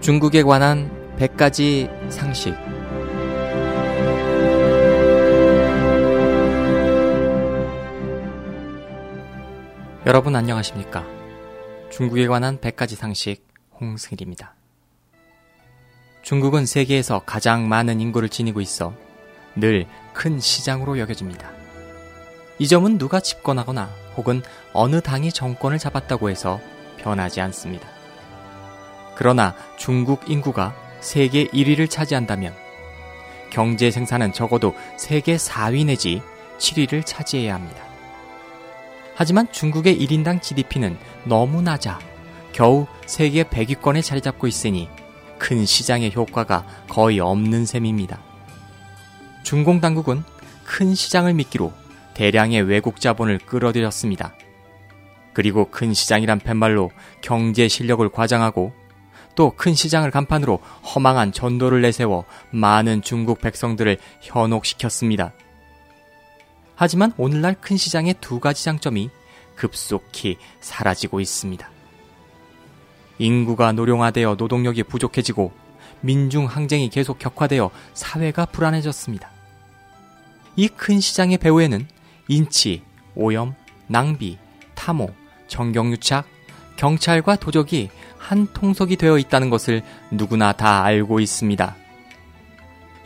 중국에 0.00 0.42
관한 0.42 0.90
100가지 1.18 1.88
상식. 2.10 2.54
여러분 10.06 10.36
안녕하십니까? 10.36 11.06
중국에 11.90 12.26
관한 12.26 12.58
100가지 12.58 12.96
상식 12.96 13.46
홍승일입니다. 13.80 14.54
중국은 16.22 16.66
세계에서 16.66 17.22
가장 17.24 17.68
많은 17.68 18.00
인구를 18.00 18.28
지니고 18.28 18.60
있어 18.60 18.94
늘 19.56 19.86
큰 20.14 20.40
시장으로 20.40 20.98
여겨집니다. 20.98 21.63
이 22.58 22.68
점은 22.68 22.98
누가 22.98 23.20
집권하거나 23.20 23.90
혹은 24.16 24.42
어느 24.72 25.00
당이 25.00 25.32
정권을 25.32 25.78
잡았다고 25.78 26.30
해서 26.30 26.60
변하지 26.98 27.40
않습니다. 27.40 27.88
그러나 29.16 29.54
중국 29.76 30.30
인구가 30.30 30.74
세계 31.00 31.46
1위를 31.46 31.90
차지한다면 31.90 32.54
경제 33.50 33.90
생산은 33.90 34.32
적어도 34.32 34.74
세계 34.96 35.36
4위 35.36 35.86
내지 35.86 36.22
7위를 36.58 37.04
차지해야 37.04 37.54
합니다. 37.54 37.82
하지만 39.14 39.50
중국의 39.52 39.96
1인당 39.98 40.42
GDP는 40.42 40.96
너무 41.24 41.62
낮아 41.62 42.00
겨우 42.52 42.86
세계 43.06 43.44
100위권에 43.44 44.02
자리 44.02 44.20
잡고 44.20 44.46
있으니 44.46 44.88
큰 45.38 45.66
시장의 45.66 46.14
효과가 46.14 46.64
거의 46.88 47.20
없는 47.20 47.66
셈입니다. 47.66 48.18
중공 49.42 49.80
당국은 49.80 50.24
큰 50.64 50.94
시장을 50.94 51.34
미끼로 51.34 51.72
대량의 52.14 52.62
외국 52.62 53.00
자본을 53.00 53.38
끌어들였습니다. 53.38 54.34
그리고 55.32 55.68
큰 55.70 55.92
시장이란 55.92 56.38
팻말로 56.40 56.90
경제 57.20 57.68
실력을 57.68 58.08
과장하고 58.08 58.72
또 59.34 59.50
큰 59.50 59.74
시장을 59.74 60.12
간판으로 60.12 60.58
허망한 60.94 61.32
전도를 61.32 61.82
내세워 61.82 62.24
많은 62.52 63.02
중국 63.02 63.40
백성들을 63.40 63.98
현혹시켰습니다. 64.20 65.32
하지만 66.76 67.12
오늘날 67.16 67.54
큰 67.60 67.76
시장의 67.76 68.14
두 68.20 68.38
가지 68.38 68.64
장점이 68.64 69.10
급속히 69.56 70.38
사라지고 70.60 71.20
있습니다. 71.20 71.68
인구가 73.18 73.72
노령화되어 73.72 74.36
노동력이 74.36 74.84
부족해지고 74.84 75.52
민중 76.00 76.46
항쟁이 76.46 76.88
계속 76.90 77.18
격화되어 77.18 77.70
사회가 77.94 78.46
불안해졌습니다. 78.46 79.30
이 80.56 80.68
큰 80.68 81.00
시장의 81.00 81.38
배후에는 81.38 81.86
인치, 82.28 82.82
오염, 83.14 83.54
낭비, 83.86 84.38
탐오, 84.74 85.10
정경유착, 85.46 86.26
경찰과 86.76 87.36
도적이 87.36 87.90
한 88.18 88.48
통속이 88.52 88.96
되어 88.96 89.18
있다는 89.18 89.50
것을 89.50 89.82
누구나 90.10 90.52
다 90.52 90.82
알고 90.82 91.20
있습니다. 91.20 91.76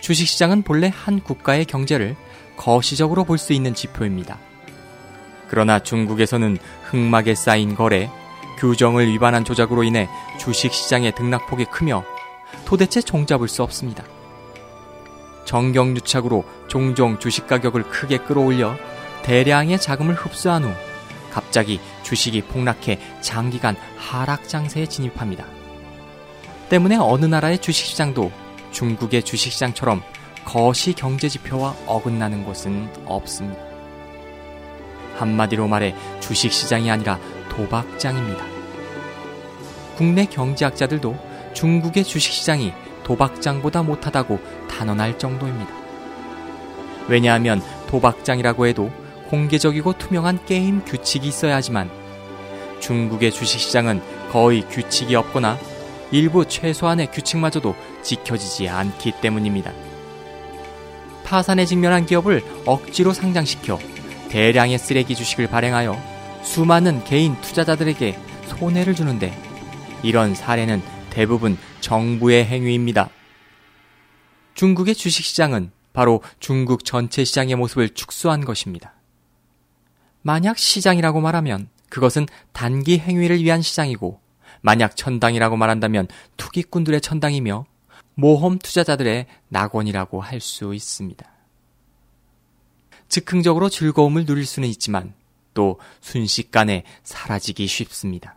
주식시장은 0.00 0.62
본래 0.62 0.92
한 0.94 1.20
국가의 1.20 1.64
경제를 1.64 2.16
거시적으로 2.56 3.24
볼 3.24 3.38
수 3.38 3.52
있는 3.52 3.74
지표입니다. 3.74 4.38
그러나 5.48 5.78
중국에서는 5.80 6.58
흑막에 6.84 7.34
싸인 7.34 7.74
거래, 7.74 8.10
규정을 8.58 9.08
위반한 9.08 9.44
조작으로 9.44 9.82
인해 9.82 10.08
주식시장의 10.38 11.14
등락폭이 11.14 11.66
크며 11.66 12.04
도대체 12.64 13.00
종잡을 13.00 13.48
수 13.48 13.62
없습니다. 13.62 14.04
정경유착으로 15.44 16.44
종종 16.68 17.18
주식 17.18 17.46
가격을 17.46 17.84
크게 17.84 18.18
끌어올려 18.18 18.76
대량의 19.28 19.78
자금을 19.78 20.14
흡수한 20.14 20.64
후 20.64 20.72
갑자기 21.30 21.80
주식이 22.02 22.40
폭락해 22.44 22.98
장기간 23.20 23.76
하락 23.98 24.48
장세에 24.48 24.86
진입합니다. 24.86 25.44
때문에 26.70 26.96
어느 26.96 27.26
나라의 27.26 27.58
주식시장도 27.58 28.32
중국의 28.70 29.22
주식시장처럼 29.24 30.02
거시 30.46 30.94
경제 30.94 31.28
지표와 31.28 31.76
어긋나는 31.84 32.42
곳은 32.42 32.88
없습니다. 33.04 33.60
한마디로 35.18 35.68
말해 35.68 35.94
주식시장이 36.20 36.90
아니라 36.90 37.18
도박장입니다. 37.50 38.42
국내 39.98 40.24
경제학자들도 40.24 41.52
중국의 41.52 42.04
주식시장이 42.04 42.72
도박장보다 43.04 43.82
못하다고 43.82 44.40
단언할 44.70 45.18
정도입니다. 45.18 45.70
왜냐하면 47.08 47.60
도박장이라고 47.88 48.66
해도 48.66 48.90
공개적이고 49.28 49.98
투명한 49.98 50.44
게임 50.46 50.84
규칙이 50.84 51.28
있어야 51.28 51.56
하지만 51.56 51.90
중국의 52.80 53.32
주식시장은 53.32 54.00
거의 54.30 54.62
규칙이 54.68 55.14
없거나 55.14 55.58
일부 56.10 56.46
최소한의 56.46 57.10
규칙마저도 57.12 57.74
지켜지지 58.02 58.68
않기 58.68 59.12
때문입니다. 59.20 59.72
파산에 61.24 61.66
직면한 61.66 62.06
기업을 62.06 62.42
억지로 62.64 63.12
상장시켜 63.12 63.78
대량의 64.30 64.78
쓰레기 64.78 65.14
주식을 65.14 65.48
발행하여 65.48 66.00
수많은 66.42 67.04
개인 67.04 67.38
투자자들에게 67.40 68.18
손해를 68.46 68.94
주는데 68.94 69.36
이런 70.02 70.34
사례는 70.34 70.82
대부분 71.10 71.58
정부의 71.80 72.46
행위입니다. 72.46 73.10
중국의 74.54 74.94
주식시장은 74.94 75.72
바로 75.92 76.22
중국 76.40 76.84
전체 76.84 77.24
시장의 77.24 77.56
모습을 77.56 77.90
축소한 77.90 78.44
것입니다. 78.44 78.97
만약 80.22 80.58
시장이라고 80.58 81.20
말하면 81.20 81.68
그것은 81.88 82.26
단기 82.52 82.98
행위를 82.98 83.42
위한 83.42 83.62
시장이고 83.62 84.20
만약 84.60 84.96
천당이라고 84.96 85.56
말한다면 85.56 86.08
투기꾼들의 86.36 87.00
천당이며 87.00 87.66
모험 88.14 88.58
투자자들의 88.58 89.26
낙원이라고 89.48 90.20
할 90.20 90.40
수 90.40 90.74
있습니다. 90.74 91.24
즉흥적으로 93.08 93.68
즐거움을 93.68 94.26
누릴 94.26 94.44
수는 94.44 94.68
있지만 94.68 95.14
또 95.54 95.80
순식간에 96.00 96.84
사라지기 97.04 97.66
쉽습니다. 97.66 98.36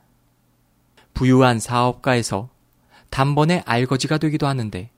부유한 1.14 1.60
사업가에서 1.60 2.50
단번에 3.10 3.64
알거지가 3.66 4.18
되기도 4.18 4.48
하는데 4.48 4.90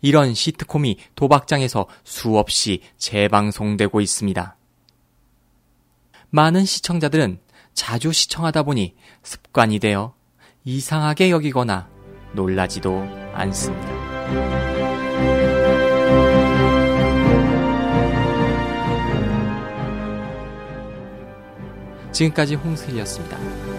이런 0.00 0.34
시트콤이 0.34 0.98
도박장에서 1.14 1.86
수없이 2.02 2.82
재방송되고 2.98 4.00
있습니다. 4.00 4.56
많은 6.34 6.64
시청자들은 6.64 7.40
자주 7.74 8.10
시청하다 8.10 8.62
보니 8.62 8.94
습관이 9.22 9.78
되어 9.78 10.14
이상하게 10.64 11.30
여기거나 11.30 11.90
놀라지도 12.32 13.06
않습니다. 13.34 13.86
지금까지 22.12 22.54
홍슬이었습니다. 22.54 23.71